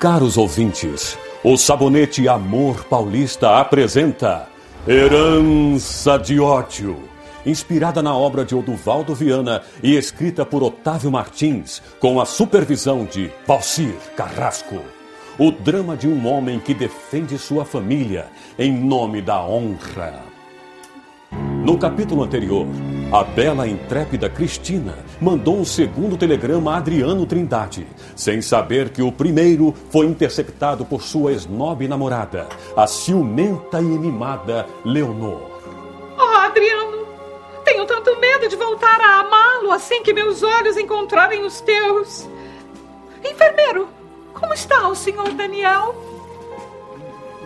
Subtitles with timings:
[0.00, 4.46] Caros ouvintes, o Sabonete Amor Paulista apresenta
[4.86, 6.96] Herança de Ódio.
[7.44, 13.28] Inspirada na obra de Oduvaldo Viana e escrita por Otávio Martins, com a supervisão de
[13.44, 14.80] Valcir Carrasco.
[15.36, 20.22] O drama de um homem que defende sua família em nome da honra.
[21.64, 22.68] No capítulo anterior,
[23.10, 29.00] a bela e intrépida Cristina mandou um segundo telegrama a Adriano Trindade, sem saber que
[29.00, 35.50] o primeiro foi interceptado por sua esnobe namorada, a ciumenta e mimada Leonor.
[36.18, 37.06] Oh, Adriano,
[37.64, 42.28] tenho tanto medo de voltar a amá-lo assim que meus olhos encontrarem os teus.
[43.24, 43.88] Enfermeiro,
[44.34, 45.94] como está o senhor Daniel?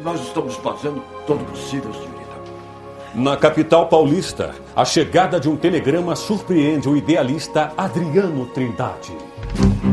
[0.02, 2.21] Nós estamos fazendo todo o possível, senhorita.
[3.14, 9.12] Na capital paulista, a chegada de um telegrama surpreende o idealista Adriano Trindade.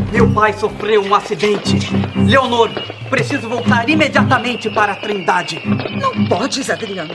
[0.10, 1.78] Meu pai sofreu um acidente.
[2.16, 2.70] Leonor,
[3.10, 5.62] preciso voltar imediatamente para a Trindade.
[6.00, 7.14] Não podes, Adriano.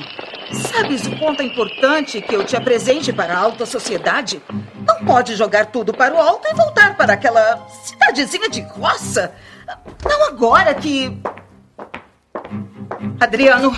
[0.52, 4.42] Sabes o quanto é importante que eu te apresente para a alta sociedade?
[4.86, 9.32] Não pode jogar tudo para o alto e voltar para aquela cidadezinha de roça.
[10.04, 11.18] Não agora que.
[13.18, 13.74] Adriano!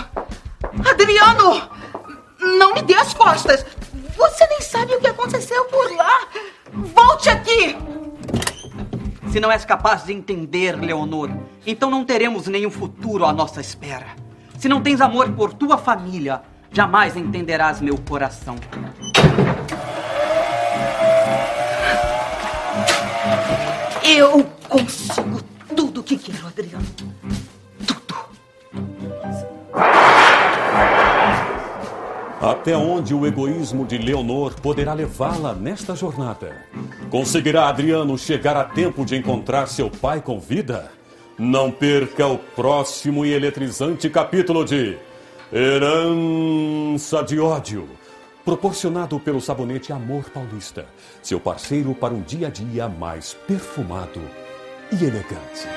[0.85, 1.76] Adriano!
[3.27, 3.65] Costas!
[4.15, 6.27] Você nem sabe o que aconteceu por lá!
[6.73, 7.77] Volte aqui!
[9.31, 11.29] Se não és capaz de entender, Leonor,
[11.65, 14.07] então não teremos nenhum futuro à nossa espera.
[14.57, 18.55] Se não tens amor por tua família, jamais entenderás meu coração.
[24.03, 25.41] Eu consigo
[25.75, 26.85] tudo o que quero, Adriano.
[32.47, 36.55] Até onde o egoísmo de Leonor poderá levá-la nesta jornada?
[37.09, 40.89] Conseguirá Adriano chegar a tempo de encontrar seu pai com vida?
[41.37, 44.97] Não perca o próximo e eletrizante capítulo de
[45.51, 47.85] Herança de Ódio,
[48.45, 50.85] proporcionado pelo sabonete Amor Paulista,
[51.21, 54.21] seu parceiro para um dia a dia mais perfumado
[54.89, 55.67] e elegante.